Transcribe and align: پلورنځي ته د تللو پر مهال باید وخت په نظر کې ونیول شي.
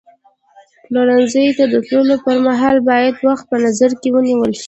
پلورنځي 0.85 1.45
ته 1.57 1.63
د 1.73 1.75
تللو 1.87 2.15
پر 2.25 2.37
مهال 2.47 2.77
باید 2.89 3.15
وخت 3.27 3.45
په 3.51 3.57
نظر 3.65 3.91
کې 3.99 4.09
ونیول 4.13 4.51
شي. 4.57 4.59